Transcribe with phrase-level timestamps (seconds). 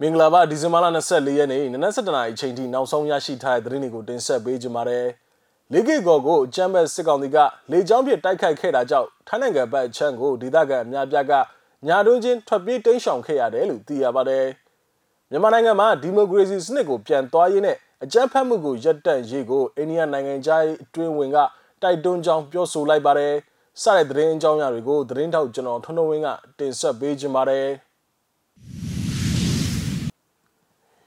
[0.00, 5.06] မင်္ဂလာပါဒီဇင်ဘာလ24ရက်နေ့နနက်7:00နာရီအချိန်ထိနောက်ဆုံးရရှိထားတဲ့သတင်းတွေကိုတင်ဆက်ပေးကြပါမယ်။
[5.72, 7.38] လေကီကော်ကိုချမ်ဘတ်စစ်ကောင်စီက
[7.70, 11.32] လေကြောင်းပစ်တိုက်ခိုက်ခဲ့တာကြောင့်ထိုင်းနိုင်ငံဘက်အချမ်းကိုဒေသခံအများပြားက
[11.86, 14.44] ညာတွင်းချင်းထွက်ပြေးတိမ်းရှောင်ခဲ့ရတယ်လို့သိရပါတယ်။
[15.30, 21.38] မြန်မာနိုင်ငံမှာဒီမိုကရေစီစနစ်ကိုပြန်သွားရေးနဲ့အကြမ်းဖက်မှုကိုရပ်တန့်ရေးကိုအိန္ဒိယနိုင်ငံသားအတွင်းဝင်က
[21.82, 23.34] တိုက်တွန်းကြောင်းပြောဆိုလိုက်ပါတယ်။
[23.82, 27.68] စတဲ့သတင်းအကြောင်းအရာတွေကိုသတင်းထောက်ကျွန်တော်ထွန်းထွန်းဝင်းကတင်ဆက်ပေးကြပါမယ်။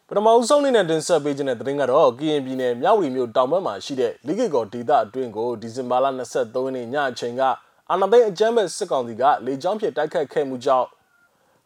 [0.10, 7.42] ပထမအဆုံးအနေနဲ့တင်ဆက်ပေးခြင်းတဲ့သတင်းကတော့ကရင်ပြည်နယ်မြောက်ဝတီမြို့တောင်ဘက်မှာရှိတဲ့လိကိကောဒေသအတွင်းကိုဒီဇင်ဘာလ23ရက်နေ့ညအချိန်က
[7.90, 10.88] အာဏာသိမ်းအကြမ်းဖက်စစ်ကောင်စီကလေကြောင်းဖြင့်တိုက်ခတ်ခဲ့မှုကြောင့်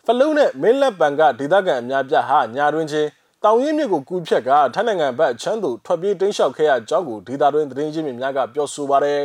[0.05, 3.07] ဖလုံနဲ့မင်းလက်ပံကဒေသခံအများပြားဟာညာတွင်ချင်း
[3.43, 9.21] တောင်ရင်မြစ်ကိုကူးဖြတ်ကထိုင်းနိုင်ငံဘက်ချမ်းသူထွက်ပြေးတိမ်းရှောက်ခဲ့ရကြောင်းကိုဒေသတွင်းသတင်းရင်းမြစ်များကပြောဆိုပါတယ်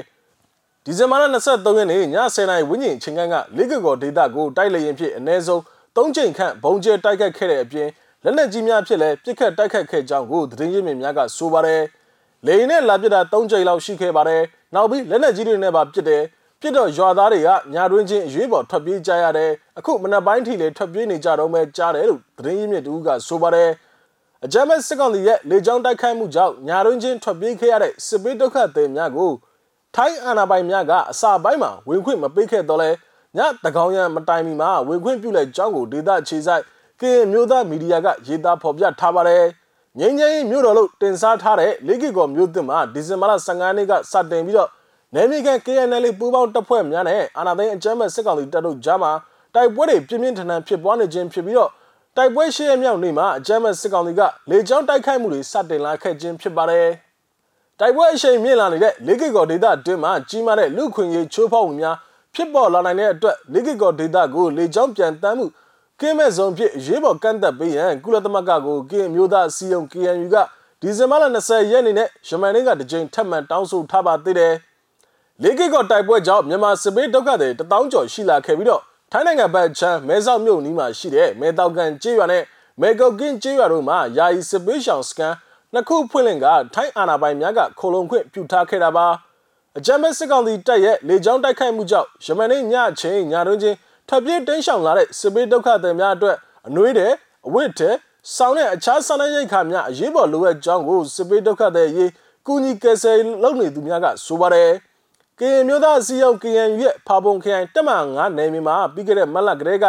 [0.85, 2.03] ဒီဇင်ဘာလ23ရက်နေ့ည
[2.35, 5.61] 10:00နာရီဝန်းကျင်ချိန်ကလိကိကောဒေသကိုတိုက်လေရင်ဖြင့်အ ਨੇ ဆုံး
[5.97, 7.89] 3ချိန်ခန့်ဘုံကျဲတိုက်ခတ်ခဲ့တဲ့အပြင်
[8.29, 11.83] လက်နက်ကြီးများဖြစ်လဲပြစ်ခတ်တိုက်ခတ်ခဲ့ကြောင်းကိုသတင်းရင်းမြစ်များကဆိုပါတယ်။
[12.47, 14.43] လေရင်နဲ့လာပစ်တာ၃ကြိမ်လောက်ရှိခဲ့ပါတယ်။
[14.75, 16.23] နောက်ပြီးလက်နက်ကြီးတွေနဲ့ပါပစ်တယ်။
[16.61, 23.71] ပြစ်တော့ရွာသားတွေကညာတွင်းချင်းအရေးပေါ်ထွက်ပြေးကြရတယ်။အခုမနက်ပိုင်းထိလည်းထွက်ပြေးနေကြတော့မဲကြားတယ်လို့သတင်းရင်းမြစ်တူကဆိုပါတယ်။
[24.45, 29.31] အကြမ်းဖက်စစ်ကောင်စီရဲ့လေကြောင်းတိုက်ခိုက်မှုကြောင့်ညာတွင်းချင်းထွက်ပြေးခဲ့ရတဲ့စစ်ပေးဒုက္ခသည်များကို
[29.95, 32.91] ထိုင်းအာဏာပိုင်များကအစာပိုင်းမှာဝင်ခွင့်မပေးခဲ့တော့လဲ
[33.37, 36.65] ညတကောင်ရံမတိုင်မီမှာဝင်ခွင့်ပြုလိုက်ကြောင်းကိုဒေသခြေဆိုင်
[37.01, 39.45] ကရင်မျိုးသားမီဒီယာကရေးသားဖော်ပြထားပါတယ်။
[39.99, 44.71] ငင်းငင်းမျိုးတော်လို့တင်စားထားတဲ့လေးကီကောမျိုးသစ်မှာဒီဇင်ဘာလ15ရက်နေ့ကစတင်ပြီးတော့
[45.15, 49.13] နယ်မြေခံ KNL ပူးပေါင်းတပ်ဖွဲ့များနဲ့အာဏာသိမ်းအကြမ်းဖက်စစ်ကောင်စီတပ်တို့ကြားမှာ
[49.55, 51.71] တိုက်ပွဲတွေပြင်းပြင်းထန်ထန်ဖြစ်ပွားနေခြင်းဖြစ်ပြီးတော့
[52.17, 56.89] တိုက်ပွဲရှေ့ရမြောက်နေ့မှာအကြမ်းဖက်စစ်ကောင်စီကလေကြောင်းတိုက်ခိုက်မှုတွေစတင်လာခဲ့ခြင်းဖြစ်ပါတယ်။
[57.81, 61.97] တိုက်ပွဲအရှိန်မြင့်လာနေတဲ့လေးကီကောဒေသအတွင်းမှာကြီးမားတဲ့လူခွင့်ရေးချိုးဖောက်မှုများ
[62.35, 65.47] ဖြစ်ပေါ်လာနိုင်တဲ့အတွက်လေးကီကောဒေသကိုလေကြောင်းပြန်တမ်းမှု
[66.01, 70.37] ကင်းမဲ့ဆုံးဖြစ်ရေးပေါ်ကန့်သက်ပေးရန်ကုလသမဂ္ဂကိုကင်းမျိုးသားအစည်းအရုံး KNU က
[70.81, 74.55] ဒီဇင်ဘာလ20ရက်နေ့နဲ့ယမန်နေ့ကတကြိမ်ထပ်မံတောင်းဆိုထားပါသေးတယ်။
[75.43, 78.83] လေးကိကောတိုက်ပွဲကြောင့်မြန်မာစစ်ပေးဒုက္ခသည်တထောင်ကျော်ရှိလာခဲ့ပြီးတော့
[79.13, 82.43] ထိုင်းနိုင်ငံဘက်ချမ်းမဲဆောက်မြို့နီးမှာရှိတဲ့မဲတောက်ကန်ကျေးရွာနဲ့
[82.81, 85.35] မဲကုတ်ကင်းကျေးရွာတို့မှာယာယီစစ်ပေးရှောင်စကန်
[85.73, 89.07] နှစ်ခုဖွင့်လင့်ကထိုင်းအာဏာပိုင်များကခိုလုံခွင့်ပြုထားခဲ့တာပါ။
[89.79, 93.77] အကြမ်းဖက်စစ်ကောင်စီတပ်ရဲ့လေကြောင်းတိုက်ခိုက်မှုကြောင့်ယမန်နေ့ညချင်းညတွင်ချင်း
[94.09, 96.37] ထပ်ပြေးတင်းရှောင်လာတဲ့စစ်ပေးဒုက္ခသည်များအတွက်
[96.67, 97.13] အနှွေးတဲ့
[97.47, 97.95] အဝတ်တဲ့
[98.35, 102.11] ဆောင်းတဲ့အခြားစားနပ်ရိက္ခာများအရေးပေါ်လိုအပ်ကြောင်းကိုစစ်ပေးဒုက္ခသည်ရေး
[102.47, 104.71] ကုညီကယ်ဆယ်လုပ်နေသူများကဆိုပါတယ်။
[105.39, 109.85] ကရင်မျိုးသားအစည်းအရုံး KNU ရဲ့ဖာပုံခရိုင်တက်မ9နယ်မြေမှာပြီးခဲ့တဲ့မလကလေးက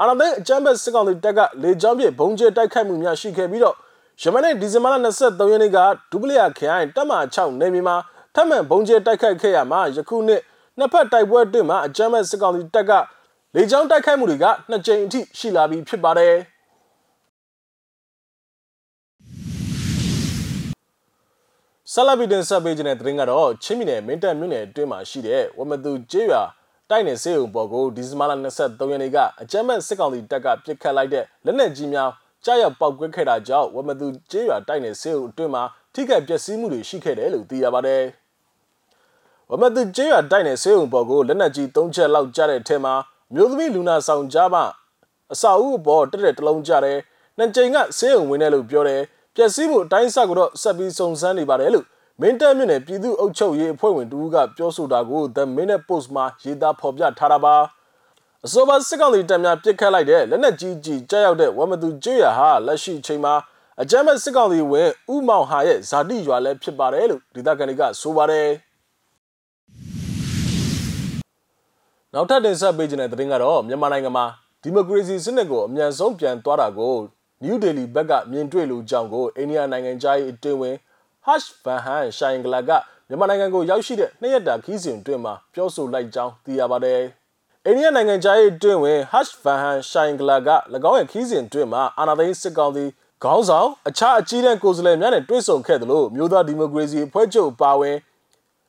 [0.00, 3.76] အာဏာသိမ်းအကြမ်းဖက်စစ်ကောင်စီတပ်ကလေကြောင်းဖြင့်ဘုံကျဲတိုက်ခိုက်မှုများရှိခဲ့ပြီးတော့
[4.22, 5.78] ယမနေ့ဒီဇင်ဘာလ23ရက်နေ့က
[6.10, 7.96] ဒူပလီယာခရိုင်တက်မ6နယ်မြေမှာ
[8.34, 10.40] ထပ်မံဘုံကျဲတိုက်ခိုက်ခဲ့ရမှာယခုနှစ်
[10.78, 12.92] နှစ်ဖက်တိုက်ပွဲအတွင်းမှာအကြမ်းဖက်စစ်ကောင်စီတပ်က
[13.56, 16.34] လေကြောင်းတိုက်ခိုက်မှုတွေကနှစ်ကြိမ်အထိရှိလာပြီးဖြစ်ပါတယ်
[21.92, 26.42] ဆလဗီဒန်ဆက်ပေးခြင်းတဲ့သတင်းကတော့ချင်းပြည်နယ်မင်းတပ်မြို့နယ်အတွင်းမှာရှိတဲ့ဝမတူကျေးရွာ
[26.90, 32.10] တိုက်နယ်စေုံပေါ်ကိုဒီဇင်ဘာလ23ရက်နေ့ကအကြမ်းဖက်စစ်ကောင်စီတပ်ကပစ်ခတ်လိုက်တဲ့လက်နက်ကြီးများ
[32.44, 35.62] ကြားရောက်ပောက်ကွဲခဲ့တာကြောင့်ဝမတူကျေးရွာတိုက်နယ်စေုံအတွင်းမှာ
[35.94, 38.02] ထိခိုက်ပျက်စီးမှုတွေရှိခဲ့တယ်လို့သိရပါတယ်။
[39.50, 42.94] ဝမတူကျေးရွာတိုက်နယ်စေုံပေါ်ကိုလက်နက်ကြီး၃ချက်လောက်ကြားတဲ့အထက်မှာ
[43.34, 44.60] မျိုးသမီးလူနာဆောင်ကြမှ
[45.32, 46.98] အစာအုပ်အပေါ်တက်တဲ့တလုံးကြတယ်
[47.38, 49.02] နှစ်ကြိမ်ကဆေးရုံဝင်တယ်လို့ပြောတယ်
[49.36, 51.86] ပျက်စီးမှုအတိုင်းအဆကိုတော့ဆက်ပြီးစုံစမ်းနေပါတယ်လို့
[52.20, 57.56] မင်းတပ်မြို့နယ်ပြည်သူ့အုပ်ချုပ်ရေးအဖွဲ့ဝင်တူကပြောဆိုတာကို The Minute Post မှာရေးသားဖော်ပြထားတာပါ
[58.46, 63.34] အစောပါစစ်ကောင်စီတပ်များပစ်ခတ်လိုက်တဲ့လက်နက်ကြီးကြီးကြားရောက်တဲ့ဝမသူကျွရဟာလက်ရှိချိန်မှာ
[63.82, 68.48] အကြမ်းမဲ့စစ်ကောင်စီဝင်ဥမောင်ဟာရဲ့ဇာတိရွာလည်းဖြစ်ပါတယ်လို့ဒေသခံတွေကဆိုပါတယ်
[72.14, 74.24] နောက်ထပ်တင်ဆက်ပေးခြင်းတဲ့သတင်းကတော့မြန်မာနိုင်ငံမှာ
[74.62, 76.94] ဒီမိုကရေစီစနစ်ကိုအမြန်ဆုံးပြန်သွားတာကို
[77.42, 80.76] New Delhi ဘက်ကမြင်တွေ့လူကြောင့်ကိုအိန္ဒိယနိုင်ငံသား၏အတွင်းဝင်
[81.26, 82.70] Harsh Van Han Shangla က
[83.08, 87.00] မြန်မာနိုင်ငံကိုရောက်ရှိတဲ့နှစ်ရက်တာခီးစဉ်အတွင်းမှာပြောဆိုလိုက်ကြောင်းသိရပါတယ်။
[87.66, 90.50] အိန္ဒိယနိုင်ငံသား၏အတွင်းဝင် Harsh Van Han Shangla က၎
[90.90, 92.84] င်းရဲ့ခီးစဉ်အတွင်းမှာအာဏာသိမ်းစစ်ကောင်စီ
[93.24, 97.96] ခေါင်းဆောင်အခြားအကြီးတန်းကိုယ်စားလှယ်များနဲ့တွေ့ဆုံခဲ့တယ်လို့မြို့သားဒီမိုကရေစီအဖွဲ့ချုပ်ပါဝင်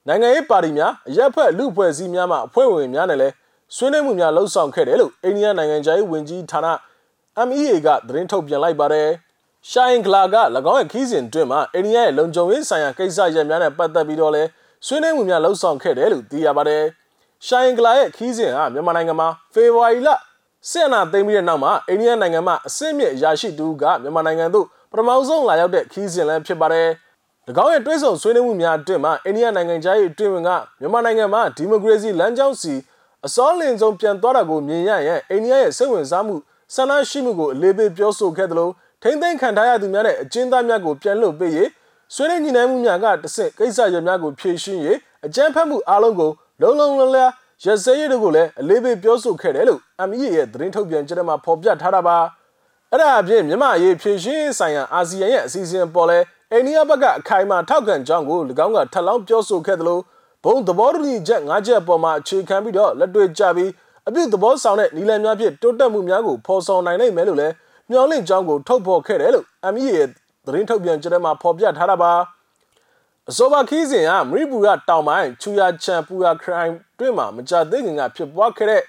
[0.08, 3.34] နိုင်ငံရေးပါတီများအရက်ဖက်လူဖွဲ့စည်းများမှအဖွဲ့ဝင်များနဲ့လည်း
[3.76, 6.68] ဆွေးနွေးမှုများလှုပ်ဆောင်ခဲ့တယ်လို့အိန္ဒိယနိုင်ငံခြားရေးဝန်ကြီးဌာန
[7.48, 9.10] MEA ကသတင်းထုတ်ပြန်လိုက်ပါတယ်။
[9.72, 10.36] ရှိုင်းဂလာက၎
[10.72, 14.44] င်းရဲ့ခီးစဉ်တွင်မှာအိန္ဒိယရဲ့လုံခြုံရေးဆိုင်ရာကိစ္စရပ်များနဲ့ပတ်သက်ပြီးတော့လဲ
[14.86, 16.84] ဆွေးနွေးမှုများလှုပ်ဆောင်ခဲ့တယ်လို့သိရပါတယ်။
[17.48, 20.10] ရှိုင်းဂလာရဲ့ခီးစဉ်ဟာမြန်မာနိုင်ငံမှာဖေဖော်ဝါရီလ
[20.70, 26.88] စစ်အာဏာသိမ်းပြီးတဲ့နောက်မှာအိန္ဒိယနိုင်ငံမှာအစစ်မြစ်အရာရှိတူကမြန်မာနိုင်ငံသို့ပထမဆုံးလာရောက်တဲ့ခီးစဉ်လည်းဖြစ်ပါတယ်။၎
[27.48, 30.50] င်းရဲ့တွဲဆောင်ဆွေးနွေးမှုများအတွင်းမှာအိန္ဒိယနိုင်ငံသားရဲ့အတွင်းဝင်က
[30.80, 32.74] မြန်မာနိုင်ငံမှာဒီမိုကရေစီလမ်းကြောင်းစီ
[33.25, 36.36] အစောလင်ဆုံးပြန်သွားတာကိုမြင်ရရင်အိန္ဒိယရဲ့စိတ်ဝင်စားမှု
[36.74, 38.69] ဆန္ဒရှိမှုကိုအလေးပေးပြောဆိုခဲ့သလို
[39.01, 41.69] ထိမ့်သိမ်းခံထားရသူများနဲ့အကျဉ်းသားများကိုပြန်လွှတ်ပေးရေး
[42.13, 46.31] ဆွေးနွေးညှိနှိုင်းမှုများကတဆင့်ကိစ္စရပ်များကိုဖြေရှင်းရေးအကြမ်းဖက်မှုအလုံးကို
[46.62, 47.18] လုံလုံလလ
[47.66, 49.80] ရစဲရတို့ကိုလည်းအလေးပေးပြောဆိုခဲ့တယ်လို့
[50.10, 52.18] MEA ရဲ့သတင်းထုတ်ပြန်ချက်ထဲမှာဖော်ပြထားတာပါ
[52.92, 56.19] အဲ့ဒါအပြင်မြန်မာရေးဖြေရှင်းဆိုင်ရာအာဆီယံရဲ့အစီအစဉ်ပေါ်လဲ
[56.54, 60.00] အိန္ဒိယဘက်ကအခိုင်အမာထောက်ခံကြောင်းကို၎င်းကထပ်လောင်းပြောဆိုခဲ့သလို
[60.44, 63.70] ဘုံသဘောတူညီချက်၅ချက်ပေါ်မှာအခြေခံပြီးတော့လက်တွေ့ကြပြီး
[64.08, 67.54] အပြုသဘောဆောင်တဲ့နီလန်များဖြင့်တိုးတက်မှုများကိုဖော်ဆောင်နိုင်နိုင်မယ်လို့လည်း
[67.90, 70.08] မျှော်လင့်ကြောင်းကိုထုတ်ဖော်ခဲ့တယ်လို့ MEA ရဲ့
[70.46, 72.14] သတင်းထုတ်ပြန်ချက်ထဲမှာဖော်ပြထားတာပါ
[73.30, 78.82] အစောပါခီးစဉ်ကမရိပူရတောင်ပိုင်းချူယာချန်ပူယာခရိုင်တွင်မှာမကြသေးခင်ကဖြစ်ပွားခဲ့တဲ့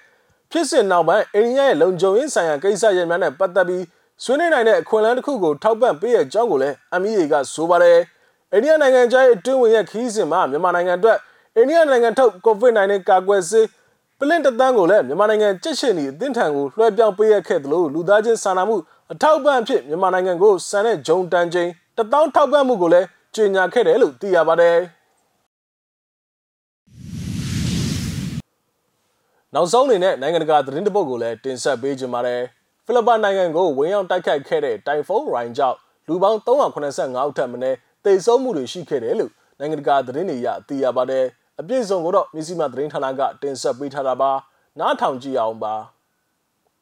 [0.50, 3.82] ဖြစ်စဉ်နောက်ပိုင်းအိန္ဒိယရဲ့လုံခြုံရေးဆိုင်ရာကိစ္စရပ်များနဲ့ပတ်သက်ပြီး
[4.22, 7.98] ဆွေးနွေးနိုင်တဲ့အခွင့်အလမ်းတစ်ခုကိုထောက်ပံ့ပေးရကြောင်းကိုလည်း MEA ကဆိုပါတယ်
[8.52, 11.18] အိန္ဒိယနိုင်ငံခြားရေးအတွင်းဝင်ရဲ့ခီးစဉ်မှာမြန်မာနိုင်ငံအတွက်
[11.56, 13.66] အိန္ဒိယနိုင်ငံထုတ် COVID-19 ကာကွယ်ဆေး
[14.18, 18.76] ပလင့်တသန်းကိုလည်းမြန်မာနိုင်ငံကြက်ရှင်နီအသင်းထံကိုလွှဲပြောင်းပေးရခဲ့သလိုလူသားချင်းစာနာမှု
[19.12, 24.78] အထောက်ပံ့အဖြစ်မြန်မာနိုင်ငံကိုစံတဲ့ဂျုံတန်ချင်းတထောင်ထောက်ပံ့မှုကိုလည်းကြေညာခဲ့တယ်လို့သိရပါတယ်
[29.54, 32.42] နောက်ဆုံးအနေနဲ့နိုင်ငံတကာသတင်းတပုတ်ကိုလည်းတင်ဆက်ပေးကြပါမယ်
[32.86, 35.78] ဖိလစ်ပိုင်နိုင်ငံကိုဝင်ရောက်တိုက်ခိုက်ခဲ့တဲ့တိုင်ဖုန်းရိုင်ကြောင့်
[36.08, 37.58] လူပေါင်း385ဦးထပ်မံ
[38.04, 41.24] တေဆုံးမှုတွေရှိခဲ့တယ်လို့နိုင်ငံတကာသတင်းတွေအရသိရပါတယ်
[41.60, 44.32] အပြည့်စုံကိုတော့မြစည်းမသတင်းဌာနကတင်ဆက်ပေးထားတာပါ
[44.78, 45.74] နားထောင်ကြည့်အောင်ပါ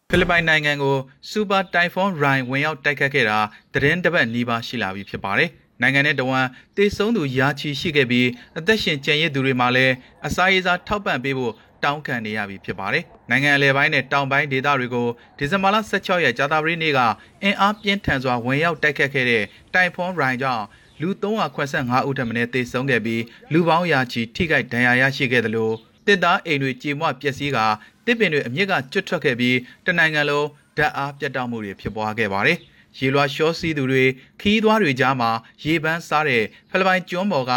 [0.09, 0.97] ဖိလစ်ပိုင်နိုင်ငံကို
[1.31, 3.39] စူပါတိုင်ဖွန်းရိုင်ဝင်ရောက်တိုက်ခတ်ခဲ့တာ
[3.75, 5.51] သတင်းတပတ်နီးပါးရှိလာပြီဖြစ်ပါတယ်။
[5.83, 8.29] နိုင်ငံနဲ့တဝမ်းတေဆုံးသူရာချီရှိခဲ့ပြီး
[8.59, 9.95] အသက်ရှင်ကျန်ရစ်သူတွေမှာလည်း
[10.27, 11.53] အစာရေစာထောက်ပံ့ပေးဖို့
[11.85, 15.09] တောင်းခံနေရပြီဖြစ်ပါတယ်။နိုင်ငံအလဲပိုင်းနဲ့တောင်ပိုင်းဒေသတွေကို
[15.39, 17.01] ဒီဇင်ဘာလ16ရက်ကြာသပတေးနေ့က
[17.43, 19.45] အင်အားပြင်းထန်စွာဝင်ရောက်တိုက်ခတ်ခဲ့တဲ့
[19.75, 20.65] တိုင်ဖွန်းရိုင်ကြောင့်
[21.01, 25.75] လူ385ဦးထက်မနည်းသေဆုံးခဲ့ပြီးလူပေါင်းရာချီထိခိုက်ဒဏ်ရာရရှိခဲ့တယ်လို့
[26.07, 27.59] တစ်သားအိမ်တွေကြေမွပျက်စီးက
[28.07, 29.57] တစ်ပင်တွေအမြင့်ကကျွတ်ထွက်ခဲ့ပြီး
[29.87, 30.47] တနိုင်ငံလုံး
[30.77, 32.59] ဓာတ်အားပြတ်တောက်မှုတွေဖြစ်ပွားခဲ့ပါတယ်။
[32.99, 34.05] ရေလွှာရှောစီးသူတွေ
[34.41, 35.31] ခီးသွားတွေကြားမှာ
[35.65, 37.53] ရေပန်းစားတဲ့ဖိလစ်ပိုင်ကျွန်းပေါ်က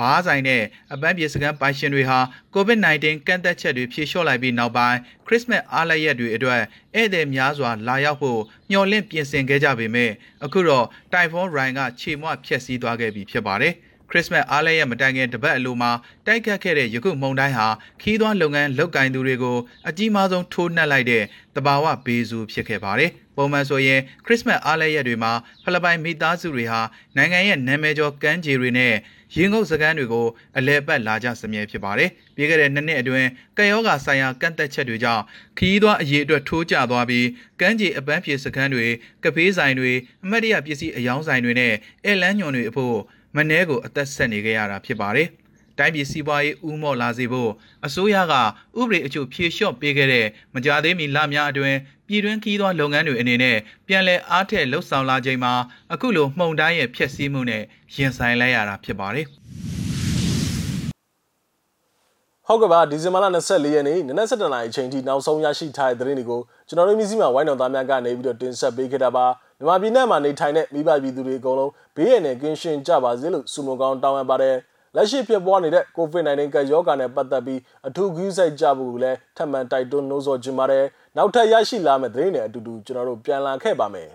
[0.00, 0.62] ဘားဆိုင်နဲ့
[0.92, 2.18] အပန်းပြေစကန်ပိုင်ရှင်တွေဟာ
[2.54, 6.62] COVID-19 ကန့်သက်ချက်တွေဖြေလျှော့လိုက်ပြီးနောက်ပိုင်းခရစ်စမတ်အားလပ်ရက်တွေအတွက်
[6.94, 10.10] ဧည့်သည်များစွာလာရောက်ဖို့မျှော်လင့်ပြင်ဆင်ခဲ့ကြပေမဲ့
[10.44, 13.74] အခုတော့တိုင်ဖွန်းရိုင်ကခြေမွဖျက်ဆီးသွားခဲ့ပြီဖြစ်ပါတယ်။
[14.10, 15.90] ခရစ်စမတ်အားလပ်ရက်မတိုင်ခင်တပတ်အလိုမှာ
[16.26, 17.68] တိုက်ခတ်ခဲ့တဲ့ယခုမုန်တိုင်းဟာ
[18.02, 19.58] ခီးသွွားလုပ်ငန်းလုပ်ကင်သူတွေကို
[19.88, 21.24] အကြီးမားဆုံးထိုးနှက်လိုက်တဲ့
[21.56, 25.32] တဘာဝဘေးစုဖြစ်ခဲ့ပါတယ်။ပုံမှန်ဆိုရင်ခရစ်စမတ်အားလပ်ရက်တွေမှာ
[25.64, 26.80] ဖိလစ်ပိုင်မိသားစုတွေဟာ
[27.16, 28.94] နိုင်ငံရဲ့နာမည်ကျော်ကမ်းခြေတွေနဲ့
[29.36, 30.26] ရင်ငုပ်စကမ်းတွေကို
[30.58, 33.28] အလဲပတ်လာကြစမြဲဖြစ်ပါတယ်။ပြီးခဲ့တဲ့နှစ်နှစ်အတွင်း
[33.58, 35.22] ကယောဂါဆိုင်ရာကန့်သက်ချက်တွေကြောင့်
[35.58, 37.26] ခီးသွွားအရေးအတွက်ထိုးကျသွားပြီး
[37.60, 38.86] ကမ်းခြေအပန်းဖြေစကမ်းတွေ
[39.24, 39.92] ကဖေးဆိုင်တွေ
[40.24, 41.72] အမတ်တရပစ္စည်းအယောင်းဆိုင်တွေနဲ့
[42.04, 42.96] အဲလန်းညွန်တွေအဖို့
[43.36, 45.28] မနှဲကိုအသက်ဆက်နေခဲ့ရတာဖြစ်ပါတယ်။
[45.78, 47.50] တိုင်းပြည်စီးပွားရေးဥမော့လာစေဖို့
[47.86, 48.34] အစိုးရက
[48.80, 51.78] ဥပဒေအချို့ဖြေလျှော့ပေးခဲ့တဲ့မကြသေးမီလများအတွင်း
[52.08, 53.56] ပြည်တွင်းခီးသွွားလုပ်ငန်းတွေအနေနဲ့
[53.86, 55.52] ပြန်လည်အားထက်လှုပ်ဆောင်လာချိန်မှာ
[55.92, 57.62] အခုလိုမှုန်တိုင်းရဲ့ဖျက်ဆီးမှုနဲ့
[57.96, 59.26] ရင်ဆိုင်လိုက်ရတာဖြစ်ပါတယ်။
[62.52, 69.26] ဟုတ်ကဲ့ပါဒီဇင်ဘာလ24ရက်နေ့နနက်7:00နာရီအချိန်ထိနောက်ဆုံးရရှိထားတဲ့သတင်းတွေကိုကျွန်တော်တို့မျိုးစိမှာဝိုင်းတော်သားများကနေပြီးတော့တင်ဆက်ပေးခဲ့တာပါ
[69.58, 74.56] မြန်မာပြည်နယ်မှာနေထိုင်တဲ့မိဘပြည်သူတွေအကုန်လုံးဘေးရန်နဲ့ကင်းရှင်းကြပါစေလို့ဆုမွန်ကောင်းတောင်းအပ်ပါတယ်
[74.96, 80.84] လက်ရှိဖြစ်ပွားနေတဲ့ COVID-19 ကပ်ရောဂါနဲ့ပတ်သက်ပြီးအထူးဂရုစိုက်ကြဖို့လည်းထပ်မံတိုက်တွန်းနှိုးဆော်ခြင်းပါတယ်
[81.16, 84.10] နောက်ထပ်ရရှိလာမယ့်သတင်းတွေအတူတူကျွန်တော်တို့ပြန်လာခဲ့ပါမယ်